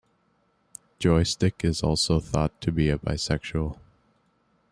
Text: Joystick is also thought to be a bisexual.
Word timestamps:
Joystick 0.97 1.63
is 1.63 1.83
also 1.83 2.19
thought 2.19 2.59
to 2.61 2.71
be 2.71 2.89
a 2.89 2.97
bisexual. 2.97 3.77